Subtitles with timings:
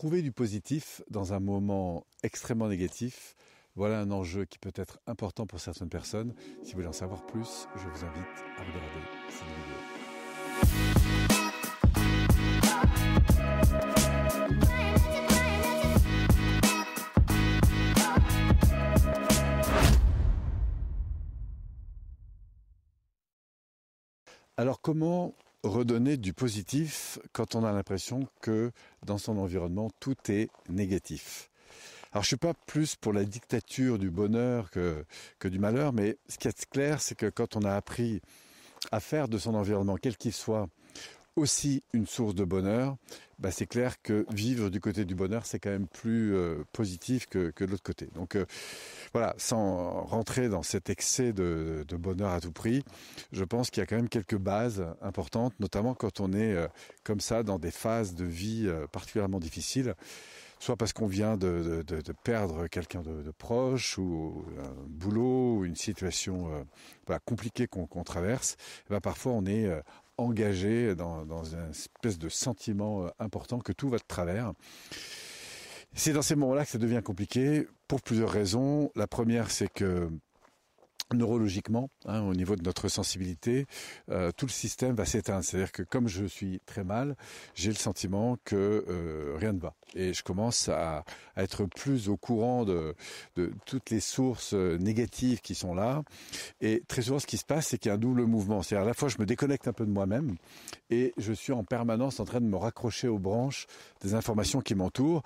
[0.00, 3.36] trouver du positif dans un moment extrêmement négatif,
[3.74, 6.34] voilà un enjeu qui peut être important pour certaines personnes.
[6.62, 8.24] Si vous voulez en savoir plus, je vous invite
[8.56, 9.76] à regarder cette vidéo.
[24.56, 28.72] Alors comment redonner du positif quand on a l'impression que
[29.04, 31.50] dans son environnement tout est négatif.
[32.12, 35.04] Alors je suis pas plus pour la dictature du bonheur que,
[35.38, 38.20] que du malheur, mais ce qui est clair, c'est que quand on a appris
[38.90, 40.68] à faire de son environnement, quel qu'il soit,
[41.40, 42.96] aussi une source de bonheur,
[43.38, 47.26] bah c'est clair que vivre du côté du bonheur, c'est quand même plus euh, positif
[47.26, 48.08] que, que de l'autre côté.
[48.14, 48.44] Donc euh,
[49.12, 52.84] voilà, sans rentrer dans cet excès de, bonheur à tout prix,
[53.32, 56.68] je pense qu'il y a quand même quelques bases importantes, notamment quand on est euh,
[57.02, 59.94] comme ça dans des phases de vie particulièrement difficiles
[60.62, 61.82] soit parce qu'on vient de,
[62.22, 66.66] perdre quelqu'un de, proche ou un boulot ou une situation
[67.24, 68.56] compliquée qu'on qu traverse,
[68.88, 69.80] ben parfois on est euh,
[70.20, 74.52] engagé dans, une espèce de sentiment euh, important que tout va de travers.
[75.94, 78.90] C'est dans ces moments-là que ça devient compliqué pour plusieurs raisons.
[78.94, 80.08] La première, c'est que
[81.14, 83.66] neurologiquement, hein, au niveau de notre sensibilité,
[84.10, 85.44] euh, tout le système va s'éteindre.
[85.44, 87.16] C'est-à-dire que comme je suis très mal,
[87.54, 89.74] j'ai le sentiment que euh, rien ne va.
[89.94, 91.04] Et je commence à,
[91.36, 92.94] à, être plus au courant de,
[93.36, 96.02] de, toutes les sources euh, négatives qui sont là.
[96.60, 98.62] Et très souvent, ce qui se passe, c'est qu'il y a un double mouvement.
[98.62, 100.36] C'est-à-dire à la fois, je me déconnecte un peu de moi-même
[100.90, 103.66] et je suis en permanence en train de me raccrocher aux branches
[104.02, 105.22] des informations qui m'entourent.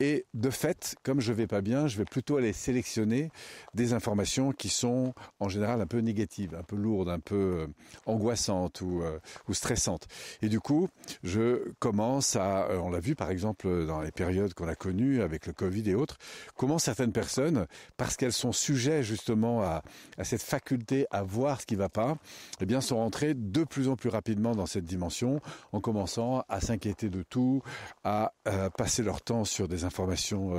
[0.00, 3.30] Et de fait, comme je vais pas bien, je vais plutôt aller sélectionner
[3.74, 7.66] des informations qui sont en général un peu négative, un peu lourde, un peu euh,
[8.06, 9.18] angoissante ou, euh,
[9.52, 10.06] stressante.
[10.42, 10.88] Et du coup,
[11.22, 15.22] je commence à, euh, on l'a vu par exemple dans les périodes qu'on a connues
[15.22, 16.18] avec le Covid et autres,
[16.56, 19.82] comment certaines personnes, parce qu'elles sont sujets justement à,
[20.22, 22.16] cette faculté à voir ce qui ne va pas,
[22.60, 25.40] eh bien sont rentrées de plus en plus rapidement dans cette dimension,
[25.72, 27.62] en commençant à s'inquiéter de tout,
[28.04, 28.32] à
[28.76, 30.54] passer leur temps sur des informations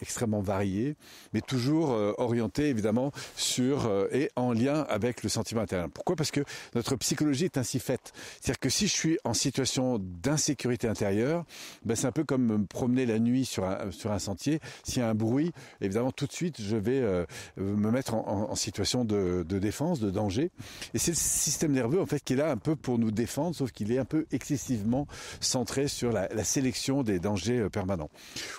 [0.00, 0.96] extrêmement variées,
[1.32, 5.88] mais toujours orientées évidemment sur euh, et en lien avec le sentiment intérieur.
[5.92, 6.16] Pourquoi?
[6.16, 6.40] Parce que
[6.74, 8.12] notre psychologie est ainsi faite.
[8.40, 11.44] C'est-à-dire que si je suis en situation d'insécurité intérieure,
[11.84, 14.60] ben c'est un peu comme me promener la nuit sur un, sentier.
[14.84, 17.24] S'il y a un bruit, évidemment, tout de suite, je vais euh,
[17.56, 20.50] me mettre en, situation de, défense, de danger.
[20.94, 23.54] Et c'est le système nerveux, en fait, qui est là un peu pour nous défendre,
[23.54, 25.06] sauf qu'il est un peu excessivement
[25.40, 28.10] centré sur la, sélection des dangers euh, permanents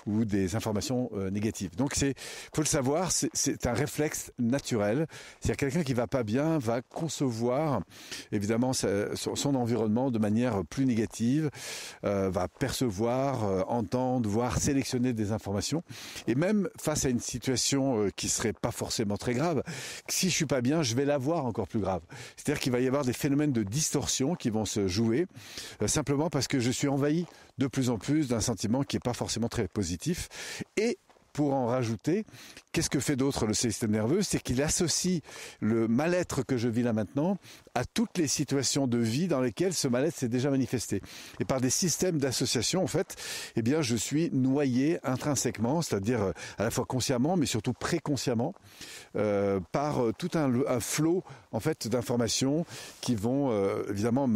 [0.06, 1.76] ou des informations négatives.
[1.76, 2.14] Donc, c'est,
[2.54, 5.06] faut le savoir, c'est un réflexe naturel
[5.40, 7.82] c'est-à-dire quelqu'un qui va pas bien va concevoir
[8.30, 11.50] évidemment son environnement de manière plus négative,
[12.04, 15.82] euh, va percevoir, euh, entendre, voir, sélectionner des informations.
[16.26, 19.62] Et même face à une situation euh, qui serait pas forcément très grave,
[20.08, 22.02] si je suis pas bien, je vais la voir encore plus grave.
[22.36, 25.26] C'est-à-dire qu'il va y avoir des phénomènes de distorsion qui vont se jouer
[25.86, 27.26] simplement parce que je suis envahi
[27.58, 30.28] de plus en plus d'un sentiment qui est pas forcément très positif
[30.76, 30.98] et
[31.32, 32.24] pour en rajouter,
[32.72, 34.22] qu'est-ce que fait d'autre le système nerveux?
[34.22, 35.20] C'est qu'il associe
[35.60, 37.38] le mal-être que je vis là maintenant
[37.74, 41.00] à toutes les situations de vie dans lesquelles ce mal-être s'est déjà manifesté.
[41.40, 43.16] Et par des systèmes d'association, en fait,
[43.56, 48.54] eh bien, je suis noyé intrinsèquement, c'est-à-dire euh, à la fois consciemment, mais surtout préconsciemment,
[49.16, 52.66] euh, par euh, tout un, flot, en fait, d'informations
[53.00, 53.52] qui vont
[53.88, 54.28] évidemment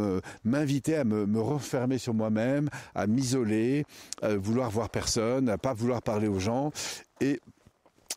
[0.45, 3.85] m'inviter à me, me, refermer sur moi-même, à m'isoler,
[4.23, 6.73] à vouloir voir personne, à pas vouloir parler aux gens
[7.21, 7.41] et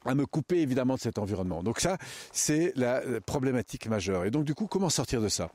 [0.06, 1.62] à me couper évidemment de cet environnement.
[1.62, 1.98] Donc ça,
[2.32, 4.26] c'est la problématique majeure.
[4.26, 5.52] Et donc du coup, comment sortir de ça?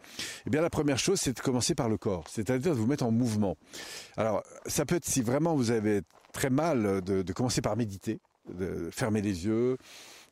[0.47, 3.05] Eh bien, la première chose, c'est de commencer par le corps, c'est-à-dire de vous mettre
[3.05, 3.57] en mouvement.
[4.17, 8.21] Alors, ça peut être si vraiment vous avez très mal de, de commencer par méditer,
[8.53, 9.79] de fermer les yeux,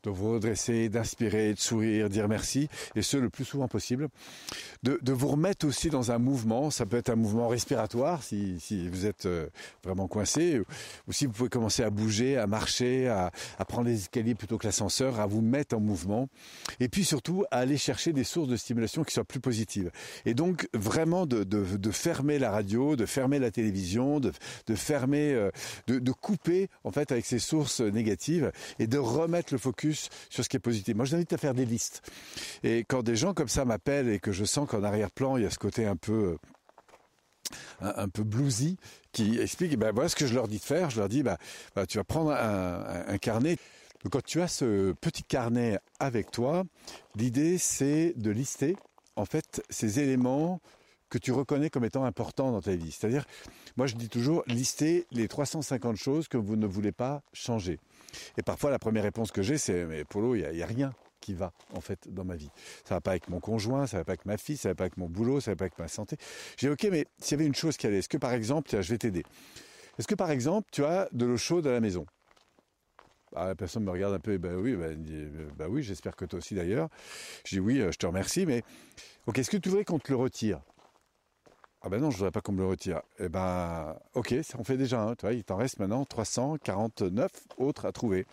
[0.03, 4.09] de vous redresser, d'inspirer, de sourire, dire merci, et ce le plus souvent possible.
[4.83, 8.59] De, de, vous remettre aussi dans un mouvement, ça peut être un mouvement respiratoire si,
[8.59, 9.49] si vous êtes euh,
[9.85, 10.61] vraiment coincé,
[11.07, 14.59] ou si vous pouvez commencer à bouger, à marcher, à, à prendre les escaliers plutôt
[14.59, 16.29] que l'ascenseur, à vous mettre en mouvement,
[16.81, 19.91] et puis surtout à aller chercher des sources de stimulation qui soient plus positives.
[20.27, 24.33] Et donc vraiment de, de, de fermer la radio, de fermer la télévision, de,
[24.67, 25.51] de fermer, euh,
[25.87, 30.45] de, de couper en fait avec ces sources négatives et de remettre le focus sur
[30.45, 30.95] ce qui est positif.
[30.95, 32.03] Moi, je t'invite à faire des listes.
[32.63, 35.47] Et quand des gens comme ça m'appellent et que je sens qu'en arrière-plan, il y
[35.47, 36.37] a ce côté un peu
[37.81, 38.77] un, un, peu bluesy
[39.13, 41.37] qui explique ben voilà ce que je leur dis de faire je leur dis bah,
[41.75, 43.59] bah tu vas prendre un, carnet
[44.11, 46.65] quand tu as ce petit carnet avec toi
[47.15, 48.77] l'idée c'est de lister
[49.17, 50.61] en fait ces éléments
[51.13, 52.91] que tu reconnais comme étant importants dans ta vie.
[52.91, 53.27] C'est-à-dire,
[53.77, 57.79] moi je dis toujours, listez les 350 choses que vous ne voulez pas changer.
[58.37, 61.35] Et parfois la première réponse que j'ai, c'est mais Polo, il n'y a, rien qui
[61.35, 62.51] va en fait dans ma vie.
[62.85, 64.85] Ça va pas avec mon conjoint, ça va pas avec ma fille, ça va pas
[64.85, 66.17] avec mon boulot, ça va pas avec ma santé.
[66.57, 68.83] J'ai ok, mais s'il y avait une chose qui allait, est-ce que par exemple, tiens,
[68.83, 69.23] je vais t'aider.
[69.99, 72.07] Est-ce que par exemple, tu as de l'eau chaude à la maison?
[73.35, 75.03] Ah, la personne me regarde un peu, et ben oui, ben,
[75.57, 76.89] ben oui, j'espère que toi aussi d'ailleurs.
[77.47, 78.63] Je dis oui, euh, je te remercie, mais
[79.27, 80.61] ok, est-ce que tu voudrais qu'on te le retire?
[81.85, 83.03] Ah ben non, je voudrais pas qu'on me le retire.
[83.19, 85.17] Eh ben, ok, on fait déjà un.
[85.17, 88.25] Tu vois, il t'en reste maintenant 349 autres à trouver.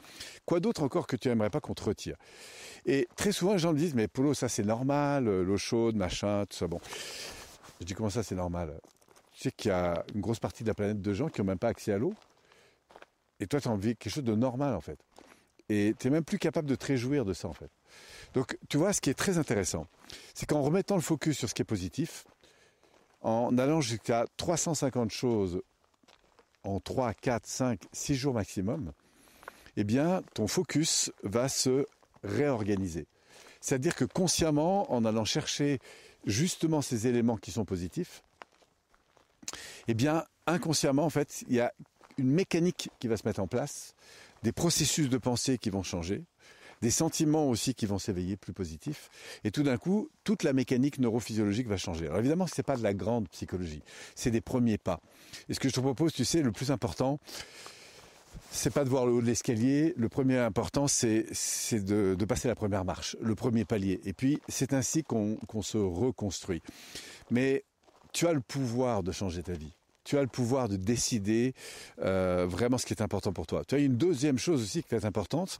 [0.45, 2.15] Quoi d'autre encore que tu aimerais pas qu'on te retire?
[2.85, 5.95] Et très souvent, les gens me disent, mais Polo, ça c'est normal, euh, l'eau chaude,
[5.95, 6.67] machin, tout ça.
[6.67, 6.79] Bon,
[7.79, 8.79] je dis comment ça c'est normal?
[9.33, 11.47] Tu sais qu'il y a une grosse partie de la planète de gens qui n'ont
[11.47, 12.13] même pas accès à l'eau.
[13.39, 14.99] Et toi, tu as envie quelque chose de normal, en fait.
[15.69, 17.71] Et tu n'es même plus capable de te réjouir de ça, en fait.
[18.33, 19.87] Donc, tu vois, ce qui est très intéressant,
[20.35, 22.25] c'est qu'en remettant le focus sur ce qui est positif,
[23.21, 25.61] en allant jusqu'à 350 choses
[26.63, 28.91] en 3, 4, 5, 6 jours maximum,
[29.77, 31.85] eh bien, ton focus va se
[32.23, 33.07] réorganiser.
[33.61, 35.79] C'est-à-dire que consciemment, en allant chercher
[36.25, 38.23] justement ces éléments qui sont positifs,
[39.87, 41.73] eh bien, inconsciemment, en fait, il y a
[42.17, 43.95] une mécanique qui va se mettre en place,
[44.43, 46.23] des processus de pensée qui vont changer,
[46.81, 49.09] des sentiments aussi qui vont s'éveiller plus positifs.
[49.43, 52.05] Et tout d'un coup, toute la mécanique neurophysiologique va changer.
[52.05, 53.83] Alors évidemment, ce n'est pas de la grande psychologie,
[54.15, 55.01] c'est des premiers pas.
[55.49, 57.19] Et ce que je te propose, tu sais, le plus important,
[58.51, 59.93] c'est pas de voir le haut de l'escalier.
[59.97, 61.25] Le premier important, c'est
[61.73, 63.99] de, passer la première marche, le premier palier.
[64.05, 66.61] Et puis, c'est ainsi qu'on se reconstruit.
[67.31, 67.63] Mais
[68.11, 69.73] tu as le pouvoir de changer ta vie
[70.03, 71.53] tu as le pouvoir de décider
[72.01, 73.63] euh, vraiment ce qui est important pour toi.
[73.65, 75.59] Tu as une deuxième chose aussi qui est importante,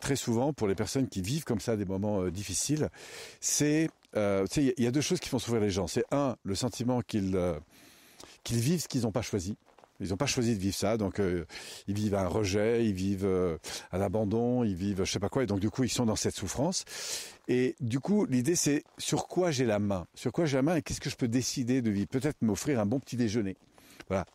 [0.00, 2.88] très souvent pour les personnes qui vivent comme ça des moments euh, difficiles,
[3.40, 5.86] c'est, euh, il y a deux choses qui font souffrir les gens.
[5.86, 7.38] C'est un, le sentiment qu'ils
[8.44, 9.56] qu'ils vivent ce qu'ils n'ont pas choisi.
[10.00, 11.20] Ils n'ont pas choisi de vivre ça, donc
[11.86, 13.58] ils vivent un rejet, ils vivent
[13.92, 16.16] un abandon, ils vivent je sais pas quoi, et donc du coup ils sont dans
[16.16, 16.84] cette souffrance.
[17.46, 20.76] Et du coup l'idée c'est sur quoi j'ai la main, sur quoi j'ai la main
[20.76, 22.08] et qu'est-ce que je peux décider de vivre?
[22.08, 23.56] Peut-être m'offrir un bon petit déjeuner,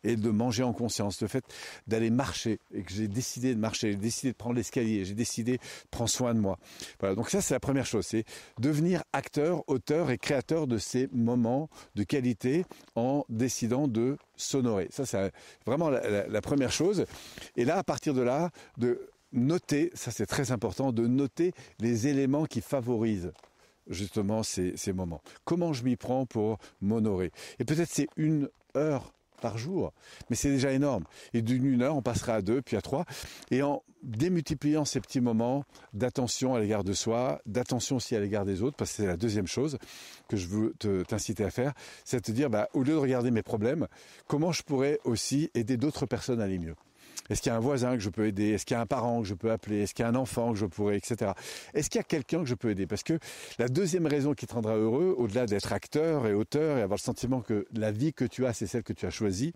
[0.04, 1.44] et de manger en conscience, le fait
[1.88, 5.58] d'aller marcher et que j'ai décidé de marcher, j'ai décidé de prendre l'escalier, j'ai décidé
[5.58, 6.58] de prendre soin de moi.
[7.00, 8.26] Voilà, donc ça c'est la première chose, c'est
[8.60, 12.66] devenir acteur, auteur et créateur de ces moments de qualité
[12.96, 14.88] en décidant de s'honorer.
[14.92, 15.32] Ça c'est
[15.66, 17.06] vraiment la, première chose.
[17.56, 22.08] Et là, à partir de là, de noter, ça c'est très important, de noter les
[22.08, 23.32] éléments qui favorisent
[23.88, 25.22] justement ces, ces moments.
[25.46, 27.32] Comment je m'y prends pour m'honorer?
[27.60, 29.94] Et peut-être c'est une heure par jour.
[30.30, 31.04] Mais c'est déjà énorme.
[31.34, 33.06] Et d'une une heure, on passera à deux, puis à trois.
[33.52, 35.64] Et en démultipliant ces petits moments
[35.94, 39.18] d'attention à l'égard de soi, d'attention aussi à l'égard des autres, parce que c'est la
[39.18, 39.78] deuxième chose
[40.28, 40.74] que je veux
[41.08, 41.74] t'inciter à faire,
[42.06, 43.88] c'est de te dire, bah, au lieu de regarder mes problèmes,
[44.28, 46.76] comment je pourrais aussi aider d'autres personnes à aller mieux.
[47.30, 48.50] Est-ce qu'il y a un voisin que je peux aider?
[48.50, 49.82] Est-ce qu'il y a un parent que je peux appeler?
[49.82, 51.32] Est-ce qu'il y a un enfant que je pourrais, etc.
[51.74, 52.88] Est-ce qu'il y a quelqu'un que je peux aider?
[52.88, 53.20] Parce que
[53.60, 57.04] la deuxième raison qui te rendra heureux, au-delà d'être acteur et auteur et avoir le
[57.04, 59.54] sentiment que la vie que tu as, c'est celle que tu as choisie,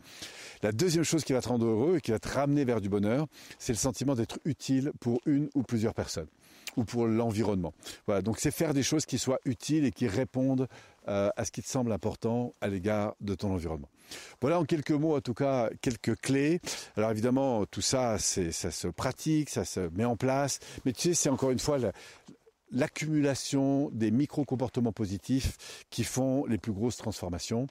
[0.63, 2.89] la deuxième chose qui va te rendre heureux et qui va te ramener vers du
[2.89, 3.27] bonheur,
[3.59, 6.27] c'est le sentiment d'être utile pour une ou plusieurs personnes
[6.77, 7.73] ou pour l'environnement.
[8.05, 10.67] Voilà, donc c'est faire des choses qui soient utiles et qui répondent
[11.07, 13.89] à ce qui te semble important à l'égard de ton environnement.
[14.41, 16.59] Voilà en quelques mots, en tout cas, quelques clés.
[16.97, 21.13] Alors évidemment, tout ça, ça se pratique, ça se met en place, mais tu sais,
[21.13, 21.77] c'est encore une fois
[22.71, 27.67] l'accumulation des micro-comportements positifs qui font les plus grosses transformations.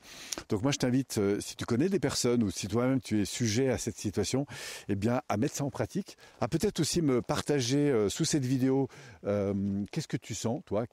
[0.48, 3.24] Donc moi je t'invite, euh, si tu connais des personnes ou si toi-même tu es
[3.24, 4.46] sujet à cette situation,
[4.88, 8.44] eh bien à mettre ça en pratique, à peut-être aussi me partager euh, sous cette
[8.44, 8.88] vidéo
[9.26, 10.84] euh, qu'est-ce que tu sens, toi?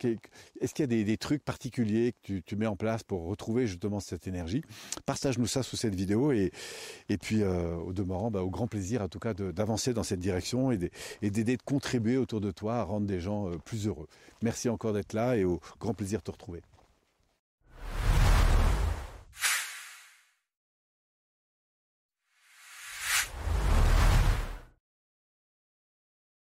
[0.61, 3.99] Est-ce qu'il y a des, trucs particuliers que tu, mets en place pour retrouver justement
[3.99, 4.61] cette énergie?
[5.05, 6.51] Partage-nous ça sous cette vidéo et,
[7.09, 10.71] et puis au demeurant, bah, au grand plaisir en tout cas d'avancer dans cette direction
[10.71, 10.77] et
[11.21, 13.87] d'aider de contribuer autour de toi à rendre des gens plus
[14.41, 16.61] Merci encore d'être là et au grand plaisir de te retrouver.